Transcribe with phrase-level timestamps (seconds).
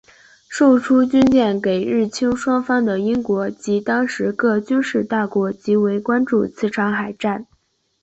[0.49, 7.45] 售出军舰给日清双方的英国及当时各军事大国极为关注此场海战。